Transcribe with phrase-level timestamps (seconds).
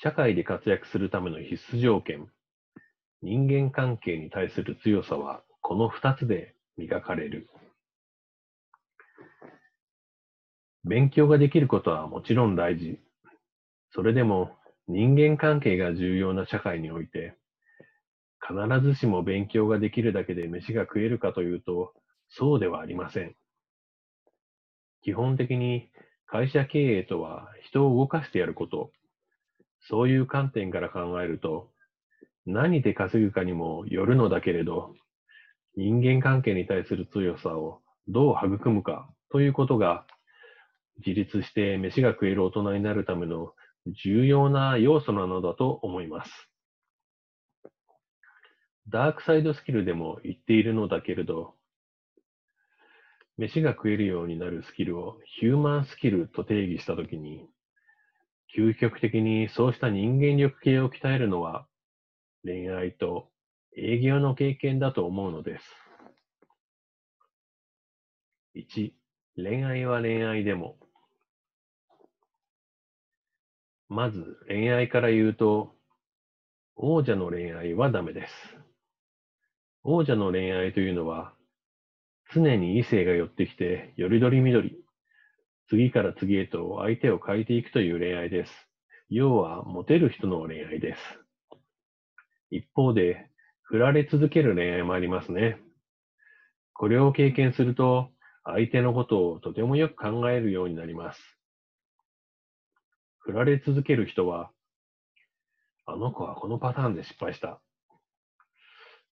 [0.00, 2.30] 社会で活躍するための必須条件、
[3.20, 7.48] 人間関係に対する強さはこの二つで磨かれる。
[10.84, 13.00] 勉強ができることはもちろん大事。
[13.90, 14.56] それでも
[14.86, 17.36] 人間関係が重要な社会において、
[18.40, 21.92] 必ずしも勉強ができるだけで飯が食えるかというと、
[22.28, 23.34] そうではありません。
[25.02, 25.90] 基本的に
[26.26, 28.92] 会社経営とは人を動かしてやること。
[29.88, 31.70] そういう観点から考えると、
[32.44, 34.94] 何で稼ぐかにもよるのだけれど、
[35.76, 40.06] 人間関係に対する強さをどう育むかということが、
[40.98, 43.52] 自立して飯が食える大人になるための
[44.04, 46.30] 重要な要素なのだと思います。
[48.88, 51.54] ダークサイドスキルでも言っているのだけれど、
[53.36, 57.48] 飯が食えるようになるスキルをヒューマンスキルと定義したときに、
[58.56, 61.66] 究極的にそうした人間力系を鍛えるのは
[62.44, 63.28] 恋愛と
[63.76, 65.64] 営業の経験だと思うのです。
[68.56, 68.92] 1、
[69.36, 70.76] 恋愛は恋愛でも。
[73.88, 75.74] まず恋愛から言うと、
[76.74, 78.32] 王者の恋愛はダメです。
[79.84, 81.32] 王者の恋愛というのは、
[82.34, 84.76] 常に異性が寄ってきて、よりどりみどり、
[85.68, 88.52] 次から次へと相手を変えていくという恋愛です。
[89.10, 91.00] 要は、モテる人の恋愛です。
[92.50, 93.30] 一方で、
[93.62, 95.60] 振られ続ける恋愛もありますね。
[96.72, 98.10] これを経験すると、
[98.44, 101.20] 相手のことをとてもよく考えるようになります。
[103.18, 104.50] 振られ続ける人は、
[105.84, 107.60] あの子はこのパターンで失敗した。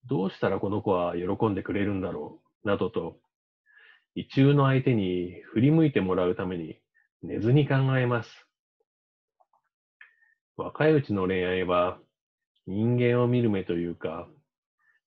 [0.07, 2.69] どうしたらこの子は喜んでくれるんだろう？
[2.69, 3.19] などと、
[4.19, 6.81] 異中の相手に振り向いてもらうために
[7.23, 8.31] 寝ずに考えます。
[10.57, 11.99] 若いうちの恋愛は
[12.67, 14.27] 人間を見る目というか、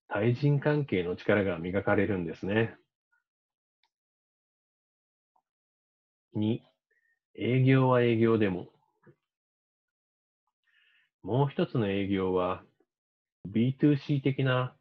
[0.10, 2.76] 対人関係の力が磨かれるんですね。
[6.36, 6.60] 2、
[7.34, 8.68] 営業は営業でも。
[11.24, 12.62] もう一つの営業は
[13.48, 14.76] B2C 的な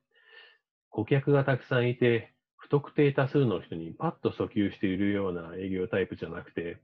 [0.90, 2.34] 顧客がたくさんいて
[2.68, 6.78] 不特定多数の人にパッと訴求しているような営業タイプじゃなくて、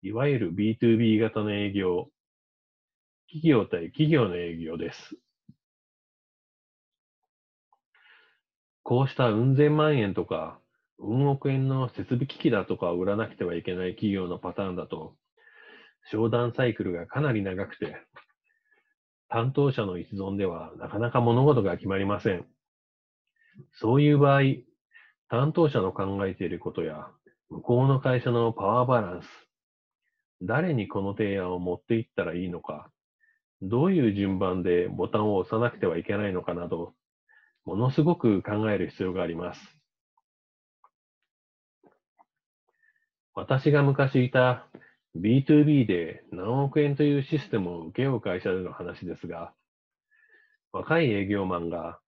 [0.00, 2.08] いわゆる B2B 型の営業、
[3.28, 5.16] 企業対企業の営業です。
[8.82, 10.58] こうしたうん千万円とか、
[10.98, 15.14] うん億円の設備機器だとかを売らなくてはいけない企業のパターンだと、
[16.10, 17.96] 商談サイクルがかなり長くて、
[19.28, 22.46] 担当者の一存ではなかなか物事が決まりません。
[23.74, 24.40] そういう場合、
[25.32, 27.08] 担当者の考えていることや、
[27.48, 29.26] 向こうの会社のパワーバランス、
[30.42, 32.90] 誰にこの提案を持っていったらいいのか、
[33.62, 36.92] どういう順番でボタンを押さなくてはいけないのかなど、
[37.64, 39.60] ものすごく考える必要があります。
[43.34, 44.66] 私が昔いた
[45.16, 49.54] B2B で何億円というシステムを請け負う会社での話ですが、
[50.72, 52.01] 若い営業マンが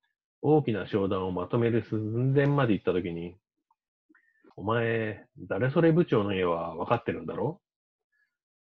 [0.46, 3.34] 大きな商談をまとめる寸前まで行ったときに、
[4.56, 7.62] お前、誰それ部長の家は分かってるんだろ？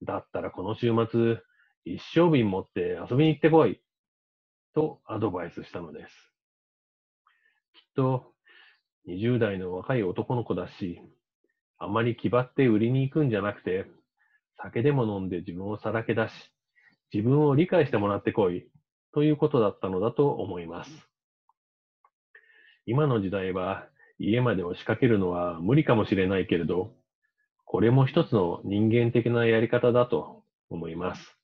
[0.04, 1.38] だったらこの週末、
[1.84, 3.80] 一升瓶持って遊びに行ってこい
[4.76, 6.12] とアドバイスしたのです。
[7.74, 8.32] きっと、
[9.08, 11.02] 20代の若い男の子だし、
[11.78, 13.86] あまり気張って売りに行くんじゃなくて、
[14.62, 16.32] 酒でも飲んで自分をさらけ出し、
[17.12, 18.68] 自分を理解してもらってこい、
[19.12, 21.11] ということだったのだと思います。
[22.86, 23.86] 今の時代は
[24.18, 26.92] 家まで押し掛けるのは無理かもしれないけれど、
[27.64, 31.38] これも一つの人間的なやり方だと思います。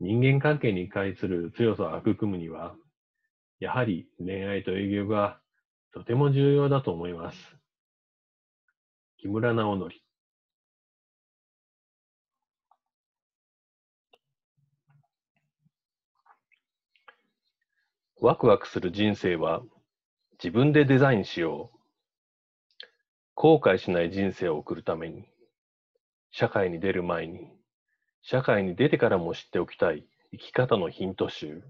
[0.00, 2.74] 人間関係に対する強さを育むには、
[3.58, 5.40] やはり恋愛と営業が
[5.92, 7.38] とても重要だと思います。
[9.18, 9.90] 木村直則
[18.20, 19.62] ワクワクする人生は
[20.42, 21.78] 自分でデザインしよう。
[23.36, 25.28] 後悔しない人生を送るために、
[26.32, 27.48] 社会に出る前に、
[28.22, 31.62] 社会に出てからも知っておきたい生き方のヒント集。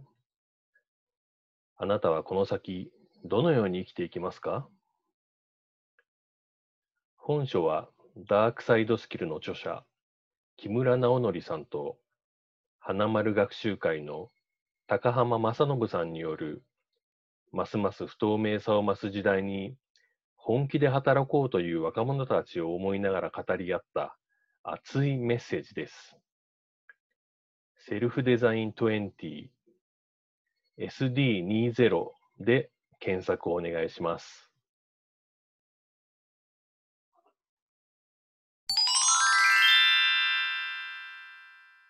[1.76, 2.90] あなたはこの先、
[3.26, 4.66] どのように生きていきますか？
[7.18, 7.90] 本書は
[8.26, 9.84] ダークサイドスキルの著者、
[10.56, 11.98] 木村直則さんと、
[12.78, 14.30] 花丸学習会の
[14.88, 16.62] 高浜正信さんによる、
[17.52, 19.76] ますます不透明さを増す時代に、
[20.34, 24.16] 本気で働こうという若者たちを思いながら語り合った
[24.62, 26.16] 熱いメッセージです。
[27.76, 29.48] セルフデザイン20
[30.78, 32.06] SD20
[32.40, 34.47] で検索をお願いします。